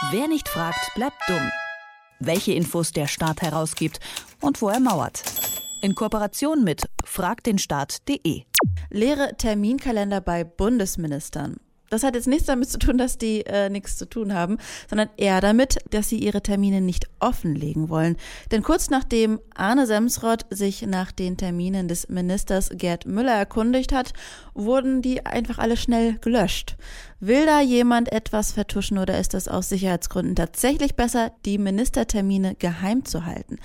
Wer 0.00 0.28
nicht 0.28 0.48
fragt, 0.48 0.94
bleibt 0.94 1.16
dumm. 1.26 1.50
Welche 2.20 2.52
Infos 2.52 2.92
der 2.92 3.08
Staat 3.08 3.42
herausgibt 3.42 3.98
und 4.40 4.62
wo 4.62 4.68
er 4.68 4.78
mauert. 4.78 5.24
In 5.80 5.96
Kooperation 5.96 6.62
mit 6.62 6.88
fragdenstaat.de. 7.04 8.44
Leere 8.90 9.36
Terminkalender 9.36 10.20
bei 10.20 10.44
Bundesministern. 10.44 11.56
Das 11.90 12.02
hat 12.02 12.14
jetzt 12.14 12.26
nichts 12.26 12.46
damit 12.46 12.68
zu 12.68 12.78
tun, 12.78 12.98
dass 12.98 13.18
die 13.18 13.46
äh, 13.46 13.70
nichts 13.70 13.96
zu 13.96 14.06
tun 14.06 14.34
haben, 14.34 14.58
sondern 14.88 15.08
eher 15.16 15.40
damit, 15.40 15.78
dass 15.90 16.08
sie 16.08 16.18
ihre 16.18 16.42
Termine 16.42 16.80
nicht 16.80 17.06
offenlegen 17.20 17.88
wollen. 17.88 18.16
Denn 18.50 18.62
kurz 18.62 18.90
nachdem 18.90 19.40
Arne 19.54 19.86
Semsrott 19.86 20.46
sich 20.50 20.82
nach 20.82 21.12
den 21.12 21.36
Terminen 21.36 21.88
des 21.88 22.08
Ministers 22.08 22.70
Gerd 22.74 23.06
Müller 23.06 23.34
erkundigt 23.34 23.92
hat, 23.92 24.12
wurden 24.54 25.02
die 25.02 25.24
einfach 25.24 25.58
alle 25.58 25.76
schnell 25.76 26.18
gelöscht. 26.18 26.76
Will 27.20 27.46
da 27.46 27.60
jemand 27.60 28.12
etwas 28.12 28.52
vertuschen 28.52 28.98
oder 28.98 29.18
ist 29.18 29.34
es 29.34 29.48
aus 29.48 29.68
Sicherheitsgründen 29.68 30.36
tatsächlich 30.36 30.94
besser, 30.94 31.32
die 31.44 31.58
Ministertermine 31.58 32.54
geheim 32.54 33.04
zu 33.04 33.24
halten? 33.24 33.58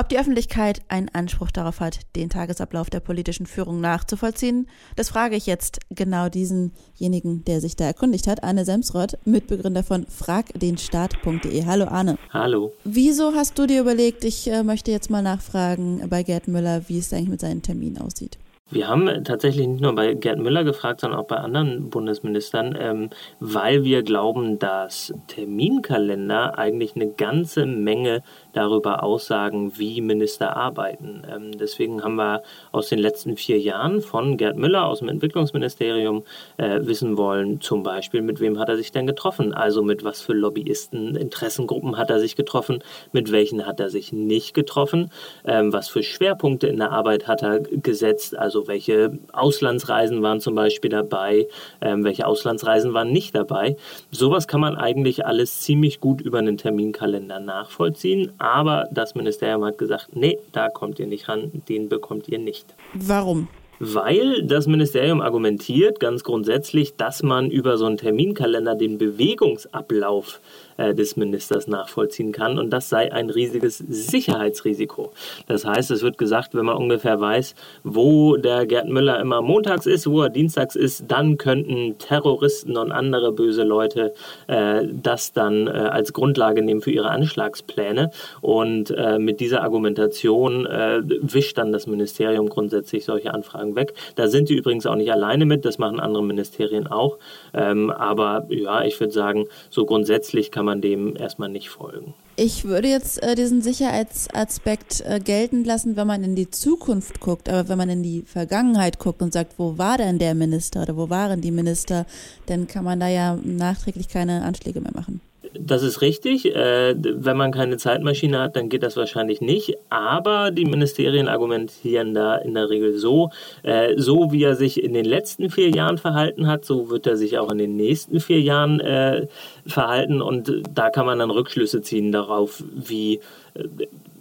Ob 0.00 0.08
die 0.08 0.18
Öffentlichkeit 0.18 0.80
einen 0.88 1.10
Anspruch 1.10 1.50
darauf 1.50 1.80
hat, 1.80 1.98
den 2.16 2.30
Tagesablauf 2.30 2.88
der 2.88 3.00
politischen 3.00 3.44
Führung 3.44 3.82
nachzuvollziehen, 3.82 4.66
das 4.96 5.10
frage 5.10 5.36
ich 5.36 5.44
jetzt 5.44 5.78
genau 5.90 6.30
diesenjenigen, 6.30 7.44
der 7.44 7.60
sich 7.60 7.76
da 7.76 7.84
erkundigt 7.84 8.26
hat, 8.26 8.42
Arne 8.42 8.64
Semsrott, 8.64 9.18
Mitbegründer 9.26 9.82
von 9.82 10.06
fragdenstaat.de. 10.06 11.66
Hallo 11.66 11.84
Arne. 11.84 12.16
Hallo. 12.32 12.72
Wieso 12.82 13.34
hast 13.34 13.58
du 13.58 13.66
dir 13.66 13.82
überlegt, 13.82 14.24
ich 14.24 14.50
äh, 14.50 14.62
möchte 14.62 14.90
jetzt 14.90 15.10
mal 15.10 15.20
nachfragen 15.20 16.08
bei 16.08 16.22
Gerd 16.22 16.48
Müller, 16.48 16.88
wie 16.88 16.98
es 16.98 17.12
eigentlich 17.12 17.28
mit 17.28 17.40
seinen 17.42 17.60
Terminen 17.60 17.98
aussieht? 17.98 18.38
Wir 18.72 18.86
haben 18.86 19.24
tatsächlich 19.24 19.66
nicht 19.66 19.80
nur 19.80 19.96
bei 19.96 20.14
Gerd 20.14 20.38
Müller 20.38 20.62
gefragt, 20.62 21.00
sondern 21.00 21.18
auch 21.18 21.26
bei 21.26 21.36
anderen 21.36 21.90
Bundesministern, 21.90 22.78
ähm, 22.80 23.10
weil 23.40 23.82
wir 23.82 24.04
glauben, 24.04 24.60
dass 24.60 25.12
Terminkalender 25.26 26.56
eigentlich 26.56 26.94
eine 26.94 27.08
ganze 27.08 27.66
Menge 27.66 28.22
darüber 28.52 29.02
aussagen, 29.02 29.78
wie 29.78 30.00
Minister 30.00 30.56
arbeiten. 30.56 31.22
Ähm, 31.30 31.58
deswegen 31.58 32.02
haben 32.02 32.16
wir 32.16 32.42
aus 32.72 32.88
den 32.88 32.98
letzten 32.98 33.36
vier 33.36 33.58
Jahren 33.58 34.00
von 34.00 34.36
Gerd 34.36 34.56
Müller 34.56 34.86
aus 34.86 35.00
dem 35.00 35.08
Entwicklungsministerium 35.08 36.24
äh, 36.56 36.80
wissen 36.82 37.16
wollen, 37.16 37.60
zum 37.60 37.82
Beispiel, 37.82 38.22
mit 38.22 38.40
wem 38.40 38.58
hat 38.58 38.68
er 38.68 38.76
sich 38.76 38.92
denn 38.92 39.06
getroffen? 39.06 39.54
Also 39.54 39.82
mit 39.82 40.04
was 40.04 40.20
für 40.20 40.32
Lobbyisten, 40.32 41.16
Interessengruppen 41.16 41.96
hat 41.96 42.10
er 42.10 42.18
sich 42.18 42.36
getroffen, 42.36 42.82
mit 43.12 43.32
welchen 43.32 43.66
hat 43.66 43.80
er 43.80 43.90
sich 43.90 44.12
nicht 44.12 44.54
getroffen, 44.54 45.10
ähm, 45.44 45.72
was 45.72 45.88
für 45.88 46.02
Schwerpunkte 46.02 46.66
in 46.66 46.78
der 46.78 46.90
Arbeit 46.90 47.28
hat 47.28 47.42
er 47.42 47.60
gesetzt, 47.60 48.36
also 48.36 48.68
welche 48.68 49.18
Auslandsreisen 49.32 50.22
waren 50.22 50.40
zum 50.40 50.54
Beispiel 50.54 50.90
dabei, 50.90 51.46
ähm, 51.80 52.04
welche 52.04 52.26
Auslandsreisen 52.26 52.94
waren 52.94 53.12
nicht 53.12 53.34
dabei. 53.34 53.76
Sowas 54.10 54.48
kann 54.48 54.60
man 54.60 54.76
eigentlich 54.76 55.26
alles 55.26 55.60
ziemlich 55.60 56.00
gut 56.00 56.20
über 56.20 56.38
einen 56.38 56.56
Terminkalender 56.56 57.40
nachvollziehen 57.40 58.32
aber 58.40 58.88
das 58.90 59.14
Ministerium 59.14 59.64
hat 59.64 59.78
gesagt, 59.78 60.08
nee, 60.14 60.38
da 60.52 60.70
kommt 60.70 60.98
ihr 60.98 61.06
nicht 61.06 61.28
ran, 61.28 61.62
den 61.68 61.88
bekommt 61.88 62.26
ihr 62.28 62.38
nicht. 62.38 62.74
Warum? 62.94 63.48
Weil 63.78 64.42
das 64.44 64.66
Ministerium 64.66 65.20
argumentiert 65.20 66.00
ganz 66.00 66.24
grundsätzlich, 66.24 66.96
dass 66.96 67.22
man 67.22 67.50
über 67.50 67.78
so 67.78 67.86
einen 67.86 67.96
Terminkalender 67.96 68.74
den 68.74 68.98
Bewegungsablauf 68.98 70.40
äh, 70.80 70.94
des 70.94 71.16
Ministers 71.16 71.66
nachvollziehen 71.66 72.32
kann. 72.32 72.58
Und 72.58 72.70
das 72.70 72.88
sei 72.88 73.12
ein 73.12 73.28
riesiges 73.30 73.78
Sicherheitsrisiko. 73.78 75.12
Das 75.46 75.64
heißt, 75.64 75.90
es 75.90 76.02
wird 76.02 76.16
gesagt, 76.16 76.54
wenn 76.54 76.64
man 76.64 76.76
ungefähr 76.76 77.20
weiß, 77.20 77.54
wo 77.84 78.36
der 78.36 78.66
Gerd 78.66 78.88
Müller 78.88 79.20
immer 79.20 79.42
montags 79.42 79.86
ist, 79.86 80.06
wo 80.06 80.22
er 80.22 80.30
dienstags 80.30 80.76
ist, 80.76 81.04
dann 81.08 81.36
könnten 81.36 81.98
Terroristen 81.98 82.76
und 82.76 82.92
andere 82.92 83.32
böse 83.32 83.62
Leute 83.62 84.14
äh, 84.46 84.86
das 84.90 85.32
dann 85.32 85.66
äh, 85.66 85.70
als 85.70 86.12
Grundlage 86.12 86.62
nehmen 86.62 86.80
für 86.80 86.90
ihre 86.90 87.10
Anschlagspläne. 87.10 88.10
Und 88.40 88.90
äh, 88.90 89.18
mit 89.18 89.40
dieser 89.40 89.62
Argumentation 89.62 90.64
äh, 90.64 91.02
wischt 91.04 91.58
dann 91.58 91.72
das 91.72 91.86
Ministerium 91.86 92.48
grundsätzlich 92.48 93.04
solche 93.04 93.34
Anfragen 93.34 93.76
weg. 93.76 93.92
Da 94.16 94.28
sind 94.28 94.48
sie 94.48 94.54
übrigens 94.54 94.86
auch 94.86 94.96
nicht 94.96 95.12
alleine 95.12 95.44
mit, 95.44 95.64
das 95.64 95.78
machen 95.78 96.00
andere 96.00 96.24
Ministerien 96.24 96.86
auch. 96.86 97.18
Ähm, 97.52 97.90
aber 97.90 98.46
ja, 98.48 98.82
ich 98.84 98.98
würde 98.98 99.12
sagen, 99.12 99.46
so 99.68 99.84
grundsätzlich 99.84 100.50
kann 100.50 100.64
man 100.64 100.69
man 100.70 100.80
dem 100.80 101.16
erstmal 101.16 101.48
nicht 101.48 101.68
folgen. 101.68 102.14
Ich 102.36 102.64
würde 102.64 102.88
jetzt 102.88 103.20
äh, 103.22 103.34
diesen 103.34 103.60
Sicherheitsaspekt 103.60 105.02
äh, 105.04 105.18
geltend 105.18 105.66
lassen, 105.66 105.96
wenn 105.96 106.06
man 106.06 106.22
in 106.22 106.36
die 106.36 106.48
Zukunft 106.48 107.18
guckt. 107.18 107.48
Aber 107.48 107.68
wenn 107.68 107.76
man 107.76 107.90
in 107.90 108.02
die 108.04 108.22
Vergangenheit 108.22 109.00
guckt 109.00 109.20
und 109.20 109.32
sagt, 109.32 109.58
wo 109.58 109.78
war 109.78 109.98
denn 109.98 110.18
der 110.18 110.34
Minister 110.34 110.82
oder 110.82 110.96
wo 110.96 111.10
waren 111.10 111.40
die 111.40 111.50
Minister, 111.50 112.06
dann 112.46 112.68
kann 112.68 112.84
man 112.84 113.00
da 113.00 113.08
ja 113.08 113.36
nachträglich 113.42 114.08
keine 114.08 114.42
Anschläge 114.44 114.80
mehr 114.80 114.94
machen. 114.94 115.20
Das 115.62 115.82
ist 115.82 116.00
richtig. 116.00 116.54
Äh, 116.54 116.94
wenn 116.98 117.36
man 117.36 117.52
keine 117.52 117.76
Zeitmaschine 117.76 118.40
hat, 118.40 118.56
dann 118.56 118.68
geht 118.68 118.82
das 118.82 118.96
wahrscheinlich 118.96 119.40
nicht. 119.40 119.74
Aber 119.90 120.50
die 120.50 120.64
Ministerien 120.64 121.28
argumentieren 121.28 122.14
da 122.14 122.36
in 122.36 122.54
der 122.54 122.70
Regel 122.70 122.96
so, 122.96 123.30
äh, 123.62 123.94
so 123.96 124.32
wie 124.32 124.42
er 124.42 124.54
sich 124.54 124.82
in 124.82 124.94
den 124.94 125.04
letzten 125.04 125.50
vier 125.50 125.68
Jahren 125.70 125.98
verhalten 125.98 126.46
hat, 126.46 126.64
so 126.64 126.88
wird 126.88 127.06
er 127.06 127.16
sich 127.16 127.38
auch 127.38 127.52
in 127.52 127.58
den 127.58 127.76
nächsten 127.76 128.20
vier 128.20 128.40
Jahren 128.40 128.80
äh, 128.80 129.26
verhalten. 129.66 130.22
Und 130.22 130.62
da 130.72 130.88
kann 130.88 131.04
man 131.04 131.18
dann 131.18 131.30
Rückschlüsse 131.30 131.82
ziehen 131.82 132.10
darauf, 132.10 132.64
wie 132.74 133.20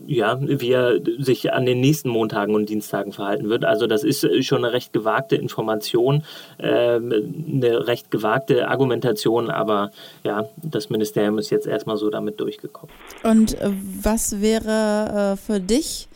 ja, 0.09 0.39
wie 0.41 0.71
er 0.71 0.99
sich 1.19 1.53
an 1.53 1.65
den 1.65 1.79
nächsten 1.79 2.09
Montagen 2.09 2.55
und 2.55 2.69
Dienstagen 2.69 3.13
verhalten 3.13 3.49
wird. 3.49 3.63
Also 3.63 3.85
das 3.85 4.03
ist 4.03 4.25
schon 4.43 4.65
eine 4.65 4.73
recht 4.73 4.91
gewagte 4.91 5.35
Information, 5.35 6.23
äh, 6.57 6.95
eine 6.95 7.87
recht 7.87 8.09
gewagte 8.09 8.67
Argumentation, 8.67 9.49
aber 9.49 9.91
ja, 10.23 10.45
das 10.57 10.89
Ministerium 10.89 11.37
ist 11.37 11.51
jetzt 11.51 11.67
erstmal 11.67 11.97
so 11.97 12.09
damit 12.09 12.39
durchgekommen. 12.39 12.93
Und 13.23 13.59
äh, 13.61 13.69
was 14.01 14.41
wäre 14.41 15.33
äh, 15.33 15.37
für 15.37 15.59
dich 15.59 16.07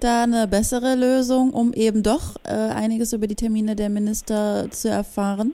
da 0.00 0.24
eine 0.24 0.48
bessere 0.48 0.94
Lösung, 0.94 1.50
um 1.50 1.72
eben 1.72 2.02
doch 2.02 2.36
äh, 2.44 2.50
einiges 2.50 3.12
über 3.12 3.28
die 3.28 3.36
Termine 3.36 3.76
der 3.76 3.90
Minister 3.90 4.66
zu 4.70 4.88
erfahren? 4.88 5.52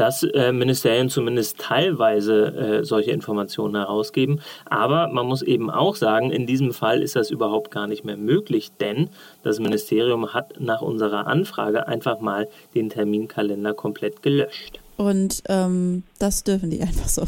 Dass 0.00 0.22
äh, 0.22 0.50
Ministerien 0.50 1.10
zumindest 1.10 1.58
teilweise 1.58 2.46
äh, 2.80 2.84
solche 2.86 3.10
Informationen 3.10 3.76
herausgeben. 3.76 4.40
Aber 4.64 5.08
man 5.08 5.26
muss 5.26 5.42
eben 5.42 5.70
auch 5.70 5.94
sagen, 5.94 6.30
in 6.30 6.46
diesem 6.46 6.72
Fall 6.72 7.02
ist 7.02 7.16
das 7.16 7.30
überhaupt 7.30 7.70
gar 7.70 7.86
nicht 7.86 8.02
mehr 8.02 8.16
möglich, 8.16 8.72
denn 8.80 9.10
das 9.42 9.60
Ministerium 9.60 10.32
hat 10.32 10.54
nach 10.58 10.80
unserer 10.80 11.26
Anfrage 11.26 11.86
einfach 11.86 12.18
mal 12.20 12.48
den 12.74 12.88
Terminkalender 12.88 13.74
komplett 13.74 14.22
gelöscht. 14.22 14.80
Und 14.96 15.42
ähm, 15.50 16.04
das 16.18 16.44
dürfen 16.44 16.70
die 16.70 16.80
einfach 16.80 17.08
so. 17.08 17.24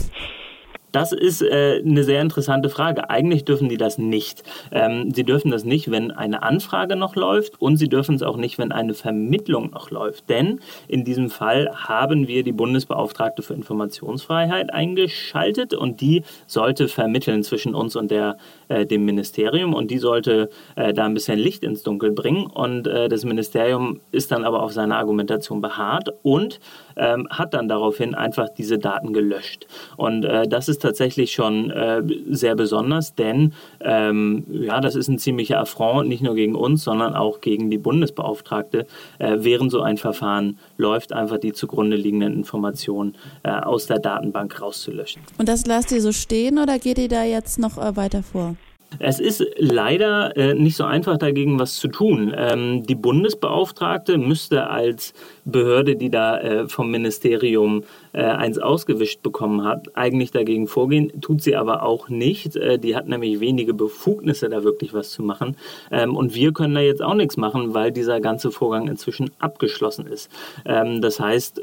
Das 0.92 1.12
ist 1.12 1.42
äh, 1.42 1.82
eine 1.84 2.04
sehr 2.04 2.20
interessante 2.20 2.69
Frage. 2.69 3.08
Eigentlich 3.08 3.44
dürfen 3.44 3.69
die 3.70 3.78
das 3.78 3.97
nicht. 3.97 4.42
Ähm, 4.70 5.12
sie 5.14 5.25
dürfen 5.25 5.50
das 5.50 5.64
nicht, 5.64 5.91
wenn 5.91 6.10
eine 6.10 6.42
Anfrage 6.42 6.97
noch 6.97 7.16
läuft 7.16 7.60
und 7.60 7.78
sie 7.78 7.88
dürfen 7.88 8.14
es 8.14 8.22
auch 8.22 8.36
nicht, 8.36 8.58
wenn 8.58 8.72
eine 8.72 8.92
Vermittlung 8.92 9.70
noch 9.70 9.91
läuft. 9.91 10.28
Denn 10.28 10.60
in 10.88 11.04
diesem 11.04 11.30
Fall 11.30 11.70
haben 11.75 12.28
wir 12.28 12.42
die 12.42 12.53
Bundesbeauftragte 12.53 13.42
für 13.42 13.54
Informationsfreiheit 13.54 14.72
eingeschaltet 14.72 15.72
und 15.72 16.03
die 16.03 16.22
sollte 16.47 16.88
vermitteln 16.88 17.42
zwischen 17.42 17.74
uns 17.74 17.97
und 17.97 18.10
der, 18.10 18.36
äh, 18.72 18.87
dem 18.87 19.05
Ministerium 19.05 19.75
und 19.75 19.91
die 19.91 19.99
sollte 19.99 20.49
äh, 20.77 20.93
da 20.94 21.05
ein 21.05 21.15
bisschen 21.15 21.38
Licht 21.38 21.62
ins 21.62 21.83
Dunkel 21.83 22.12
bringen. 22.12 22.47
Und 22.47 22.87
äh, 22.87 23.09
das 23.09 23.25
Ministerium 23.25 24.00
ist 24.10 24.33
dann 24.33 24.44
aber 24.44 24.62
auf 24.62 24.72
seiner 24.72 24.97
Argumentation 24.97 25.60
beharrt 25.60 26.10
und 26.22 26.60
ähm, 26.97 27.28
hat 27.31 27.55
dann 27.55 27.69
daraufhin 27.69 28.15
einfach 28.15 28.49
diese 28.49 28.78
Daten 28.78 29.12
gelöscht. 29.12 29.66
Und 29.97 30.25
äh, 30.25 30.49
das 30.49 30.69
ist 30.69 30.81
tatsächlich 30.81 31.33
schon 31.33 31.71
äh, 31.71 32.03
sehr 32.31 32.55
besonders, 32.55 33.15
denn 33.15 33.53
ähm, 33.81 34.44
ja, 34.50 34.81
das 34.81 34.94
ist 34.94 35.09
ein 35.09 35.19
ziemlicher 35.19 35.60
Affront, 35.60 36.09
nicht 36.09 36.22
nur 36.22 36.34
gegen 36.34 36.54
uns, 36.54 36.84
sondern 36.84 37.15
auch 37.15 37.41
gegen 37.41 37.71
die 37.71 37.78
Bundesbeauftragte, 37.78 38.87
äh, 39.19 39.37
während 39.41 39.71
so 39.71 39.83
ein 39.83 39.99
Verfahren 39.99 40.59
läuft, 40.77 41.12
einfach 41.12 41.39
die 41.39 41.53
zugrunde 41.53 41.97
liegenden 41.97 42.34
Informationen 42.34 43.15
aus 43.43 43.87
der 43.87 43.99
Datenbank 43.99 44.60
rauszulöschen. 44.60 45.22
Und 45.39 45.49
das 45.49 45.66
lasst 45.66 45.93
ihr 45.93 46.00
so 46.00 46.12
stehen 46.12 46.59
oder 46.59 46.78
geht 46.78 46.98
ihr 46.98 47.09
da 47.09 47.24
jetzt 47.24 47.59
noch 47.59 47.77
weiter 47.97 48.22
vor? 48.22 48.57
Es 48.98 49.21
ist 49.21 49.44
leider 49.56 50.36
äh, 50.36 50.54
nicht 50.54 50.77
so 50.77 50.84
einfach 50.84 51.18
dagegen 51.18 51.59
was 51.59 51.77
zu 51.77 51.89
tun. 51.89 52.33
Ähm, 52.36 52.84
die 52.86 52.94
Bundesbeauftragte 52.94 54.18
müsste 54.18 54.68
als 54.68 55.15
Behörde, 55.44 55.97
die 55.97 56.10
da 56.10 56.39
äh, 56.39 56.68
vom 56.68 56.91
Ministerium 56.91 57.84
äh, 58.12 58.22
eins 58.22 58.59
ausgewischt 58.59 59.22
bekommen 59.22 59.65
hat, 59.65 59.97
eigentlich 59.97 60.30
dagegen 60.30 60.66
vorgehen, 60.68 61.21
tut 61.21 61.42
sie 61.42 61.56
aber 61.56 61.83
auch 61.83 62.09
nicht. 62.09 62.56
Äh, 62.56 62.78
die 62.78 62.94
hat 62.94 63.09
nämlich 63.09 63.41
wenige 63.41 63.74
Befugnisse, 63.74 64.48
da 64.48 64.65
wirklich 64.65 64.95
was 64.95 65.10
zu 65.10 65.22
machen. 65.22 65.56
Ähm, 65.91 66.16
und 66.16 66.34
wir 66.34 66.53
können 66.53 66.74
da 66.74 66.80
jetzt 66.80 67.03
auch 67.03 67.15
nichts 67.15 67.36
machen, 67.36 67.74
weil 67.74 67.92
dieser 67.92 68.21
ganze 68.21 68.50
Vorgang 68.50 68.88
inzwischen 68.88 69.30
abgeschlossen 69.38 70.06
ist. 70.06 70.30
Ähm, 70.65 71.00
das 71.00 71.18
heißt, 71.18 71.62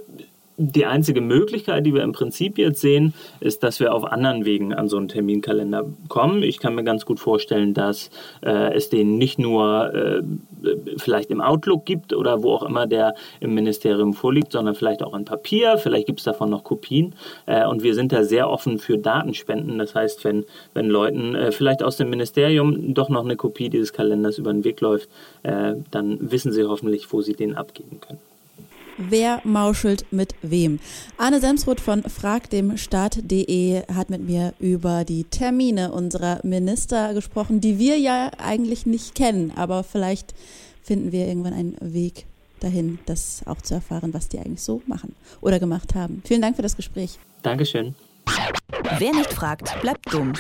die 0.62 0.86
einzige 0.86 1.22
Möglichkeit, 1.22 1.86
die 1.86 1.94
wir 1.94 2.04
im 2.04 2.12
Prinzip 2.12 2.58
jetzt 2.58 2.82
sehen, 2.82 3.14
ist, 3.40 3.64
dass 3.64 3.80
wir 3.80 3.94
auf 3.94 4.04
anderen 4.04 4.44
Wegen 4.44 4.74
an 4.74 4.90
so 4.90 4.98
einen 4.98 5.08
Terminkalender 5.08 5.86
kommen. 6.10 6.44
Ich 6.44 6.60
kann 6.60 6.76
mir 6.76 6.84
ganz 6.84 7.06
gut 7.06 7.20
vorstellen, 7.20 7.74
dass 7.74 8.10
äh, 8.42 8.74
es 8.74 8.90
den 8.90 9.18
nicht 9.18 9.40
nur 9.40 9.94
äh, 9.94 10.22
vielleicht 10.98 11.32
im 11.32 11.40
Outlook 11.40 11.86
gibt 11.86 12.14
oder 12.14 12.44
wo 12.44 12.54
auch 12.54 12.64
immer 12.64 12.88
der 12.88 13.16
im 13.40 13.54
Ministerium 13.54 14.14
vorliegt, 14.14 14.52
sondern 14.52 14.76
vielleicht 14.76 15.02
auch 15.02 15.16
in 15.16 15.24
Papier. 15.24 15.78
Vielleicht 15.78 16.08
gibt 16.08 16.20
es 16.20 16.26
davon 16.26 16.50
noch 16.50 16.66
Kopien. 16.66 17.16
Äh, 17.46 17.66
und 17.66 17.82
wir 17.82 17.96
sind 17.96 18.12
da 18.12 18.26
sehr 18.26 18.50
offen 18.50 18.80
für 18.80 18.98
Datenspenden. 18.98 19.78
Das 19.78 19.96
heißt, 19.96 20.26
wenn, 20.26 20.44
wenn 20.74 20.90
Leuten 20.90 21.36
äh, 21.36 21.54
vielleicht 21.54 21.84
aus 21.84 21.96
dem 21.96 22.10
Ministerium 22.10 22.94
doch 22.94 23.08
noch 23.08 23.24
eine 23.24 23.38
Kopie 23.38 23.70
dieses 23.70 23.94
Kalenders 23.94 24.38
über 24.38 24.52
den 24.52 24.66
Weg 24.66 24.82
läuft, 24.82 25.10
äh, 25.44 25.76
dann 25.90 26.32
wissen 26.32 26.52
sie 26.52 26.66
hoffentlich, 26.66 27.12
wo 27.14 27.22
sie 27.22 27.34
den 27.34 27.56
abgeben 27.56 28.02
können. 28.02 28.29
Wer 29.02 29.42
mauschelt 29.46 30.12
mit 30.12 30.36
wem? 30.42 30.80
Arne 31.18 31.40
Semsroth 31.40 31.80
von 31.80 32.04
fragdemstaat.de 32.04 33.84
hat 33.88 34.10
mit 34.10 34.22
mir 34.22 34.54
über 34.60 35.06
die 35.06 35.24
Termine 35.24 35.94
unserer 35.94 36.42
Minister 36.44 37.14
gesprochen, 37.14 37.62
die 37.62 37.80
wir 37.80 37.98
ja 37.98 38.30
eigentlich 38.38 38.86
nicht 38.86 39.16
kennen, 39.16 39.54
aber 39.56 39.86
vielleicht 39.86 40.36
finden 40.84 41.14
wir 41.14 41.28
irgendwann 41.28 41.54
einen 41.54 41.78
Weg 41.80 42.26
dahin, 42.60 43.00
das 43.06 43.42
auch 43.46 43.62
zu 43.62 43.76
erfahren, 43.76 44.14
was 44.14 44.28
die 44.28 44.38
eigentlich 44.38 44.62
so 44.62 44.82
machen 44.86 45.16
oder 45.40 45.62
gemacht 45.62 45.96
haben. 45.96 46.22
Vielen 46.26 46.42
Dank 46.42 46.58
für 46.58 46.62
das 46.62 46.76
Gespräch. 46.76 47.20
Dankeschön. 47.42 47.96
Wer 48.98 49.14
nicht 49.14 49.32
fragt, 49.32 49.80
bleibt 49.80 50.14
dumm. 50.14 50.34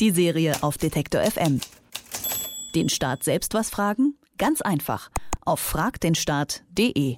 Die 0.00 0.10
Serie 0.10 0.62
auf 0.62 0.76
Detektor 0.76 1.22
FM. 1.22 1.60
Den 2.74 2.90
Staat 2.90 3.24
selbst 3.24 3.54
was 3.54 3.70
fragen? 3.70 4.16
Ganz 4.36 4.60
einfach. 4.60 5.10
Auf 5.46 5.60
fragdenstaat.de. 5.60 7.16